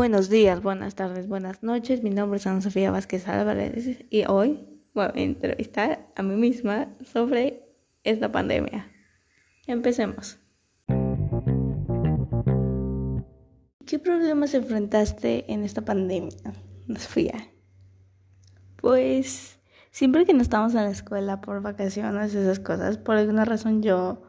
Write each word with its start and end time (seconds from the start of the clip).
Buenos 0.00 0.30
días, 0.30 0.62
buenas 0.62 0.94
tardes, 0.94 1.28
buenas 1.28 1.62
noches. 1.62 2.02
Mi 2.02 2.08
nombre 2.08 2.38
es 2.38 2.46
Ana 2.46 2.62
Sofía 2.62 2.90
Vázquez 2.90 3.28
Álvarez 3.28 4.02
y 4.08 4.24
hoy 4.24 4.66
voy 4.94 5.04
a 5.04 5.12
entrevistar 5.14 6.10
a 6.16 6.22
mí 6.22 6.36
misma 6.36 6.88
sobre 7.04 7.68
esta 8.02 8.32
pandemia. 8.32 8.90
Empecemos. 9.66 10.38
¿Qué 13.84 13.98
problemas 13.98 14.54
enfrentaste 14.54 15.52
en 15.52 15.64
esta 15.64 15.82
pandemia, 15.82 16.54
Sofía? 16.96 17.34
Pues 18.76 19.58
siempre 19.90 20.24
que 20.24 20.32
no 20.32 20.40
estamos 20.40 20.74
en 20.74 20.84
la 20.84 20.90
escuela 20.92 21.42
por 21.42 21.60
vacaciones, 21.60 22.34
esas 22.34 22.58
cosas, 22.58 22.96
por 22.96 23.16
alguna 23.16 23.44
razón 23.44 23.82
yo, 23.82 24.22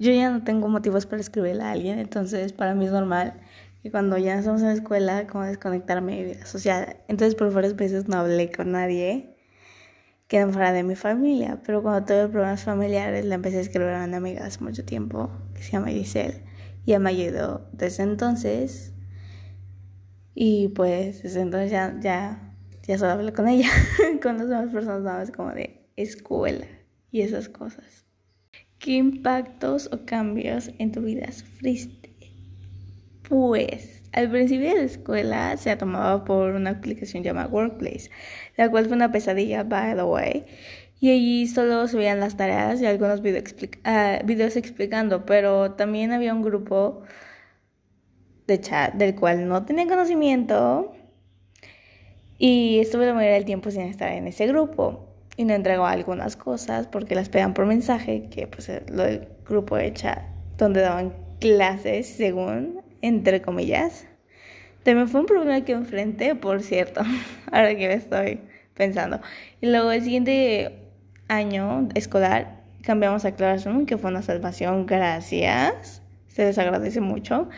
yo 0.00 0.10
ya 0.10 0.32
no 0.32 0.42
tengo 0.42 0.66
motivos 0.66 1.06
para 1.06 1.20
escribirle 1.20 1.62
a 1.62 1.70
alguien, 1.70 2.00
entonces 2.00 2.52
para 2.52 2.74
mí 2.74 2.86
es 2.86 2.90
normal 2.90 3.40
que 3.84 3.90
cuando 3.90 4.16
ya 4.16 4.38
estamos 4.38 4.62
en 4.62 4.68
la 4.68 4.72
escuela, 4.72 5.26
como 5.26 5.44
desconectarme 5.44 6.12
de 6.16 6.22
mi 6.22 6.32
vida 6.32 6.46
social. 6.46 6.96
Entonces 7.06 7.34
por 7.34 7.52
varias 7.52 7.76
veces 7.76 8.08
no 8.08 8.16
hablé 8.16 8.50
con 8.50 8.72
nadie 8.72 9.36
que 10.26 10.38
era 10.38 10.50
fuera 10.50 10.72
de 10.72 10.82
mi 10.82 10.96
familia, 10.96 11.60
pero 11.66 11.82
cuando 11.82 12.06
tuve 12.06 12.28
problemas 12.28 12.62
familiares 12.62 13.26
le 13.26 13.34
empecé 13.34 13.58
a 13.58 13.60
escribir 13.60 13.90
a 13.90 14.04
una 14.04 14.16
amiga 14.16 14.46
hace 14.46 14.64
mucho 14.64 14.86
tiempo 14.86 15.30
que 15.52 15.62
se 15.62 15.72
llama 15.72 15.88
Giselle 15.88 16.42
y 16.86 16.92
ella 16.92 16.98
me 16.98 17.10
ayudó 17.10 17.68
desde 17.72 18.04
entonces 18.04 18.94
y 20.34 20.68
pues 20.68 21.22
desde 21.22 21.42
entonces 21.42 21.70
ya, 21.70 21.94
ya, 22.00 22.56
ya 22.84 22.96
solo 22.96 23.12
hablo 23.12 23.34
con 23.34 23.48
ella, 23.48 23.68
con 24.22 24.38
las 24.38 24.48
demás 24.48 24.70
personas 24.70 25.02
nada 25.02 25.18
más 25.18 25.30
como 25.30 25.50
de 25.50 25.90
escuela 25.96 26.66
y 27.10 27.20
esas 27.20 27.50
cosas. 27.50 28.06
¿Qué 28.78 28.92
impactos 28.92 29.90
o 29.92 30.06
cambios 30.06 30.70
en 30.78 30.90
tu 30.90 31.02
vida 31.02 31.30
sufriste? 31.32 32.13
Pues 33.28 34.02
al 34.12 34.30
principio 34.30 34.68
de 34.68 34.76
la 34.76 34.82
escuela 34.82 35.56
se 35.56 35.74
tomaba 35.76 36.24
por 36.24 36.54
una 36.54 36.70
aplicación 36.70 37.22
llamada 37.22 37.48
Workplace, 37.48 38.10
la 38.56 38.70
cual 38.70 38.86
fue 38.86 38.96
una 38.96 39.10
pesadilla, 39.10 39.64
by 39.64 39.96
the 39.96 40.02
way. 40.02 40.44
Y 41.00 41.10
allí 41.10 41.46
solo 41.46 41.86
se 41.88 41.96
veían 41.96 42.20
las 42.20 42.36
tareas 42.36 42.80
y 42.80 42.86
algunos 42.86 43.20
ah, 43.84 44.18
videos 44.24 44.56
explicando, 44.56 45.26
pero 45.26 45.72
también 45.72 46.12
había 46.12 46.32
un 46.32 46.42
grupo 46.42 47.02
de 48.46 48.60
chat 48.60 48.94
del 48.94 49.14
cual 49.14 49.48
no 49.48 49.64
tenía 49.64 49.86
conocimiento 49.86 50.92
y 52.38 52.78
estuve 52.80 53.06
la 53.06 53.14
mayoría 53.14 53.34
del 53.34 53.44
tiempo 53.44 53.70
sin 53.70 53.82
estar 53.82 54.12
en 54.12 54.26
ese 54.26 54.46
grupo 54.46 55.08
y 55.36 55.44
no 55.44 55.54
entregó 55.54 55.86
algunas 55.86 56.36
cosas 56.36 56.86
porque 56.86 57.14
las 57.14 57.28
pegan 57.28 57.54
por 57.54 57.66
mensaje, 57.66 58.28
que 58.30 58.46
pues 58.46 58.70
lo 58.90 59.04
del 59.04 59.28
grupo 59.46 59.76
de 59.76 59.92
chat 59.92 60.22
donde 60.58 60.80
daban 60.80 61.12
clases 61.40 62.06
según 62.06 62.82
entre 63.02 63.42
comillas. 63.42 64.06
También 64.82 65.08
fue 65.08 65.20
un 65.20 65.26
problema 65.26 65.64
que 65.64 65.72
enfrenté, 65.72 66.34
por 66.34 66.62
cierto, 66.62 67.02
ahora 67.52 67.74
que 67.74 67.88
me 67.88 67.94
estoy 67.94 68.40
pensando. 68.74 69.20
Y 69.60 69.66
luego 69.66 69.92
el 69.92 70.02
siguiente 70.02 70.78
año 71.28 71.88
escolar 71.94 72.62
cambiamos 72.82 73.24
a 73.24 73.32
Classroom, 73.32 73.86
que 73.86 73.96
fue 73.96 74.10
una 74.10 74.22
salvación, 74.22 74.86
gracias. 74.86 76.02
Se 76.28 76.44
les 76.44 76.58
agradece 76.58 77.00
mucho. 77.00 77.48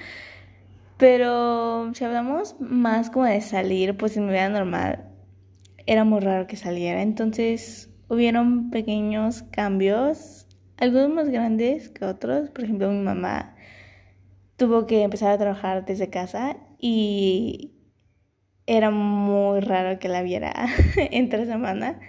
Pero 0.99 1.93
si 1.95 2.05
hablamos 2.05 2.57
más 2.61 3.11
como 3.11 3.27
de 3.27 3.41
salir, 3.41 3.97
pues 3.97 4.17
en 4.17 4.27
mi 4.27 4.33
vida 4.33 4.49
normal 4.49 5.05
era 5.87 6.05
muy 6.05 6.21
raro 6.21 6.47
que 6.47 6.57
saliera. 6.57 7.03
Entonces 7.03 7.91
hubieron 8.09 8.71
pequeños 8.71 9.43
cambios, 9.51 10.47
algunos 10.79 11.11
más 11.11 11.29
grandes 11.29 11.89
que 11.91 12.05
otros. 12.05 12.51
Por 12.51 12.65
ejemplo, 12.65 12.91
mi 12.91 13.03
mamá 13.03 13.57
tuvo 14.57 14.87
que 14.87 15.03
empezar 15.03 15.31
a 15.33 15.39
trabajar 15.39 15.85
desde 15.85 16.11
casa 16.11 16.57
y 16.79 17.73
era 18.67 18.91
muy 18.91 19.61
raro 19.61 19.99
que 19.99 20.09
la 20.09 20.23
viera 20.23 20.53
entre 20.97 21.47
semana. 21.47 22.01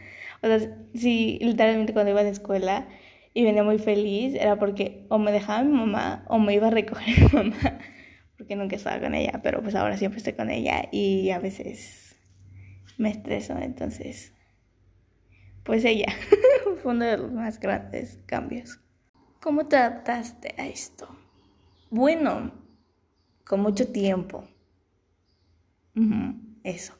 O 0.41 0.47
sea, 0.47 0.59
sí, 0.93 1.39
literalmente 1.41 1.93
cuando 1.93 2.11
iba 2.11 2.21
a 2.21 2.23
la 2.23 2.29
escuela 2.29 2.87
y 3.33 3.43
venía 3.43 3.63
muy 3.63 3.79
feliz, 3.79 4.33
era 4.35 4.57
porque 4.57 5.05
o 5.09 5.19
me 5.19 5.31
dejaba 5.31 5.63
mi 5.63 5.73
mamá 5.73 6.25
o 6.27 6.39
me 6.39 6.53
iba 6.53 6.67
a 6.67 6.71
recoger 6.71 7.19
mi 7.21 7.29
mamá, 7.29 7.79
porque 8.37 8.55
nunca 8.55 8.75
estaba 8.75 8.99
con 8.99 9.13
ella, 9.13 9.41
pero 9.43 9.61
pues 9.61 9.75
ahora 9.75 9.97
siempre 9.97 10.17
estoy 10.17 10.33
con 10.33 10.49
ella 10.49 10.87
y 10.91 11.29
a 11.31 11.39
veces 11.39 12.15
me 12.97 13.09
estreso, 13.09 13.57
entonces, 13.59 14.33
pues 15.63 15.85
ella 15.85 16.07
fue 16.81 16.93
uno 16.93 17.05
de 17.05 17.17
los 17.17 17.31
más 17.31 17.59
grandes 17.59 18.19
cambios. 18.25 18.79
¿Cómo 19.41 19.67
te 19.67 19.77
adaptaste 19.77 20.55
a 20.57 20.67
esto? 20.67 21.07
Bueno, 21.89 22.51
con 23.45 23.61
mucho 23.61 23.87
tiempo. 23.87 24.43
eso. 26.63 26.93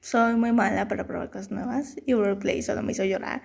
Soy 0.00 0.34
muy 0.34 0.52
mala 0.52 0.88
para 0.88 1.06
probar 1.06 1.30
cosas 1.30 1.52
nuevas 1.52 1.96
y 2.04 2.14
Workplay 2.14 2.60
solo 2.62 2.82
me 2.82 2.90
hizo 2.90 3.04
llorar 3.04 3.42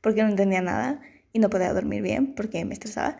porque 0.00 0.22
no 0.22 0.28
entendía 0.28 0.62
nada 0.62 1.00
y 1.32 1.40
no 1.40 1.50
podía 1.50 1.72
dormir 1.74 2.02
bien 2.02 2.34
porque 2.36 2.64
me 2.64 2.74
estresaba. 2.74 3.18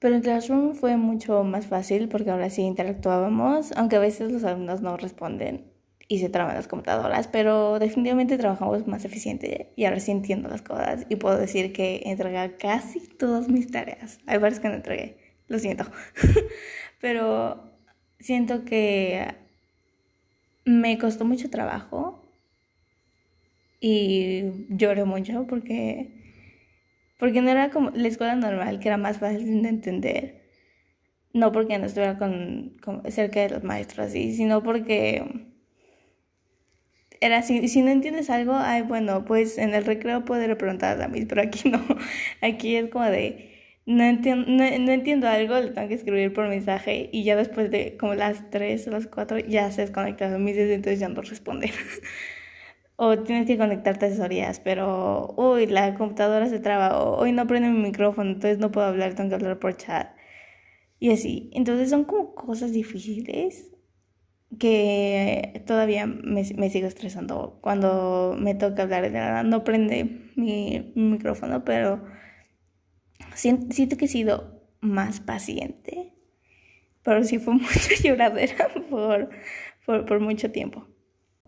Pero 0.00 0.16
en 0.16 0.22
Classroom 0.22 0.74
fue 0.74 0.96
mucho 0.96 1.44
más 1.44 1.66
fácil 1.66 2.08
porque 2.08 2.30
ahora 2.30 2.50
sí 2.50 2.62
interactuábamos, 2.62 3.70
aunque 3.76 3.96
a 3.96 4.00
veces 4.00 4.32
los 4.32 4.42
alumnos 4.42 4.82
no 4.82 4.96
responden 4.96 5.70
y 6.08 6.18
se 6.18 6.28
traban 6.28 6.56
las 6.56 6.66
computadoras, 6.66 7.28
pero 7.28 7.78
definitivamente 7.78 8.36
trabajamos 8.36 8.86
más 8.88 9.04
eficiente 9.04 9.72
y 9.76 9.84
ahora 9.84 10.00
sí 10.00 10.10
entiendo 10.10 10.48
las 10.48 10.62
cosas 10.62 11.06
y 11.08 11.16
puedo 11.16 11.38
decir 11.38 11.72
que 11.72 12.02
entregué 12.04 12.56
casi 12.56 12.98
todas 12.98 13.48
mis 13.48 13.70
tareas. 13.70 14.18
Hay 14.26 14.38
varias 14.38 14.58
que 14.58 14.68
no 14.68 14.74
entregué 14.74 15.25
lo 15.48 15.58
siento. 15.58 15.84
Pero 17.00 17.72
siento 18.18 18.64
que 18.64 19.34
me 20.64 20.98
costó 20.98 21.24
mucho 21.24 21.50
trabajo 21.50 22.22
y 23.80 24.66
lloré 24.70 25.04
mucho 25.04 25.46
porque 25.46 26.16
porque 27.18 27.40
no 27.40 27.50
era 27.50 27.70
como 27.70 27.90
la 27.90 28.08
escuela 28.08 28.34
normal, 28.36 28.78
que 28.78 28.88
era 28.88 28.98
más 28.98 29.18
fácil 29.18 29.62
de 29.62 29.68
entender. 29.68 30.42
No 31.32 31.52
porque 31.52 31.78
no 31.78 31.86
estuviera 31.86 32.18
con, 32.18 32.76
cerca 33.08 33.40
de 33.40 33.50
los 33.50 33.64
maestros 33.64 34.08
así, 34.08 34.34
sino 34.34 34.62
porque 34.62 35.48
era 37.20 37.38
así, 37.38 37.68
si 37.68 37.82
no 37.82 37.90
entiendes 37.90 38.28
algo, 38.30 38.54
ay, 38.54 38.82
bueno, 38.82 39.24
pues 39.24 39.58
en 39.58 39.74
el 39.74 39.84
recreo 39.84 40.24
puedo 40.24 40.56
preguntar 40.58 41.00
a 41.00 41.08
mí, 41.08 41.24
pero 41.24 41.42
aquí 41.42 41.70
no. 41.70 41.82
Aquí 42.42 42.76
es 42.76 42.90
como 42.90 43.06
de 43.06 43.55
no 43.86 44.02
entiendo, 44.04 44.46
no, 44.50 44.64
entiendo 44.64 45.28
algo, 45.28 45.58
le 45.60 45.70
tengo 45.70 45.88
que 45.88 45.94
escribir 45.94 46.32
por 46.32 46.48
mensaje 46.48 47.08
y 47.12 47.22
ya 47.24 47.36
después 47.36 47.70
de 47.70 47.96
como 47.96 48.14
las 48.14 48.50
3 48.50 48.86
o 48.88 48.90
las 48.90 49.06
4 49.06 49.38
ya 49.38 49.70
se 49.70 49.82
desconecta 49.82 50.34
a 50.34 50.38
mis 50.38 50.56
entonces 50.56 50.98
ya 51.00 51.08
no 51.08 51.22
responde. 51.22 51.70
o 52.96 53.18
tienes 53.20 53.46
que 53.46 53.58
conectarte 53.58 54.06
a 54.06 54.08
asesorías, 54.08 54.60
pero 54.60 55.34
uy, 55.36 55.66
la 55.66 55.94
computadora 55.94 56.48
se 56.48 56.58
traba, 56.60 57.00
o 57.02 57.18
hoy 57.18 57.32
no 57.32 57.46
prende 57.46 57.68
mi 57.70 57.78
micrófono, 57.80 58.30
entonces 58.30 58.58
no 58.58 58.72
puedo 58.72 58.86
hablar, 58.86 59.14
tengo 59.14 59.30
que 59.30 59.36
hablar 59.36 59.58
por 59.58 59.76
chat. 59.76 60.08
Y 60.98 61.12
así. 61.12 61.50
Entonces 61.54 61.90
son 61.90 62.04
como 62.04 62.34
cosas 62.34 62.72
difíciles 62.72 63.72
que 64.58 65.62
todavía 65.66 66.06
me, 66.06 66.42
me 66.56 66.70
sigo 66.70 66.86
estresando. 66.88 67.58
Cuando 67.62 68.36
me 68.38 68.54
toca 68.54 68.82
hablar 68.84 69.02
de 69.02 69.10
nada, 69.10 69.42
no 69.42 69.64
prende 69.64 70.32
mi 70.36 70.92
micrófono, 70.96 71.64
pero 71.64 72.02
siento 73.34 73.96
que 73.96 74.06
he 74.06 74.08
sido 74.08 74.62
más 74.80 75.20
paciente, 75.20 76.12
pero 77.02 77.24
sí 77.24 77.38
fue 77.38 77.54
mucha 77.54 77.94
lloradera 78.02 78.68
por, 78.90 79.30
por, 79.84 80.20
mucho 80.20 80.50
tiempo. 80.50 80.86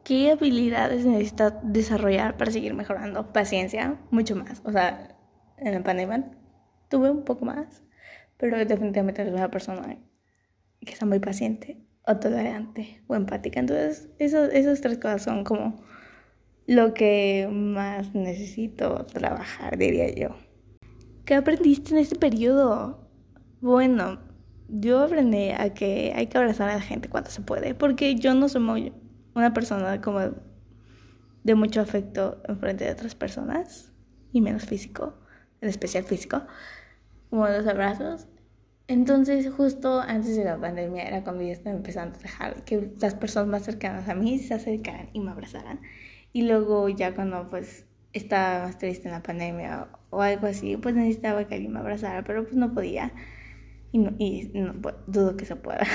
¿Qué 0.04 0.30
habilidades 0.30 1.04
necesitas 1.04 1.54
desarrollar 1.62 2.36
para 2.36 2.50
seguir 2.50 2.74
mejorando? 2.74 3.32
Paciencia, 3.32 3.98
mucho 4.10 4.36
más. 4.36 4.62
O 4.64 4.72
sea, 4.72 5.16
en 5.58 5.74
el 5.74 5.82
pandemia 5.82 6.30
tuve 6.88 7.10
un 7.10 7.24
poco 7.24 7.44
más, 7.44 7.82
pero 8.36 8.56
definitivamente 8.64 9.24
soy 9.24 9.34
una 9.34 9.50
persona 9.50 9.98
que 10.80 10.92
está 10.92 11.04
muy 11.04 11.18
paciente, 11.18 11.76
o 12.06 12.16
tolerante, 12.16 13.02
o 13.06 13.14
empática. 13.14 13.60
Entonces, 13.60 14.08
esos, 14.18 14.48
esas 14.54 14.80
tres 14.80 14.98
cosas 14.98 15.22
son 15.22 15.44
como 15.44 15.82
lo 16.66 16.94
que 16.94 17.48
más 17.50 18.14
necesito 18.14 19.04
trabajar, 19.06 19.76
diría 19.76 20.14
yo. 20.14 20.47
¿Qué 21.28 21.34
aprendiste 21.34 21.90
en 21.90 21.98
este 21.98 22.16
periodo? 22.16 23.06
Bueno, 23.60 24.18
yo 24.70 25.02
aprendí 25.02 25.50
a 25.50 25.74
que 25.74 26.14
hay 26.16 26.28
que 26.28 26.38
abrazar 26.38 26.70
a 26.70 26.76
la 26.76 26.80
gente 26.80 27.10
cuando 27.10 27.28
se 27.28 27.42
puede, 27.42 27.74
porque 27.74 28.14
yo 28.14 28.32
no 28.32 28.48
soy 28.48 28.94
una 29.34 29.52
persona 29.52 30.00
como 30.00 30.20
de 31.44 31.54
mucho 31.54 31.82
afecto 31.82 32.40
en 32.48 32.58
frente 32.58 32.86
de 32.86 32.92
otras 32.92 33.14
personas, 33.14 33.92
y 34.32 34.40
menos 34.40 34.64
físico, 34.64 35.18
en 35.60 35.68
especial 35.68 36.04
físico, 36.04 36.46
como 37.28 37.46
los 37.46 37.66
abrazos. 37.66 38.26
Entonces, 38.86 39.50
justo 39.50 40.00
antes 40.00 40.34
de 40.34 40.44
la 40.44 40.58
pandemia 40.58 41.02
era 41.02 41.24
cuando 41.24 41.42
ya 41.42 41.52
estaba 41.52 41.76
empezando 41.76 42.16
a 42.18 42.22
dejar 42.22 42.64
que 42.64 42.94
las 43.02 43.14
personas 43.14 43.50
más 43.50 43.64
cercanas 43.64 44.08
a 44.08 44.14
mí 44.14 44.38
se 44.38 44.54
acercaran 44.54 45.10
y 45.12 45.20
me 45.20 45.30
abrazaran. 45.30 45.82
Y 46.32 46.48
luego 46.48 46.88
ya 46.88 47.14
cuando 47.14 47.50
pues 47.50 47.84
estaba 48.12 48.66
más 48.66 48.78
triste 48.78 49.08
en 49.08 49.14
la 49.14 49.22
pandemia 49.22 49.88
o 50.10 50.22
algo 50.22 50.46
así, 50.46 50.76
pues 50.76 50.94
necesitaba 50.94 51.46
que 51.46 51.54
alguien 51.54 51.72
me 51.72 51.80
abrazara, 51.80 52.24
pero 52.24 52.44
pues 52.44 52.56
no 52.56 52.72
podía. 52.72 53.12
Y, 53.92 53.98
no, 53.98 54.10
no, 54.10 54.80
pues, 54.80 54.94
dudo 55.06 55.36
que 55.36 55.44
se 55.44 55.56
pueda. 55.56 55.86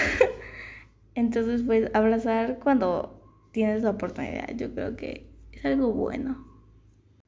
Entonces, 1.15 1.63
pues 1.63 1.89
abrazar 1.93 2.59
cuando 2.59 3.49
tienes 3.51 3.83
la 3.83 3.91
oportunidad, 3.91 4.49
yo 4.55 4.73
creo 4.73 4.95
que 4.95 5.29
es 5.51 5.63
algo 5.65 5.93
bueno. 5.93 6.53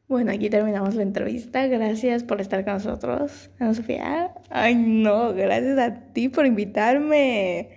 Bueno, 0.08 0.32
aquí 0.32 0.50
terminamos 0.50 0.96
la 0.96 1.04
entrevista. 1.04 1.66
Gracias 1.68 2.24
por 2.24 2.40
estar 2.40 2.64
con 2.64 2.74
nosotros, 2.74 3.50
Sofía. 3.74 4.34
Ay, 4.50 4.76
no, 4.76 5.34
gracias 5.34 5.80
a 5.80 6.14
ti 6.14 6.30
por 6.30 6.46
invitarme. 6.46 7.70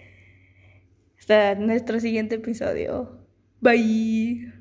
Hasta 1.19 1.55
nuestro 1.55 2.01
siguiente 2.01 2.37
episodio. 2.37 3.19
Bye. 3.61 4.58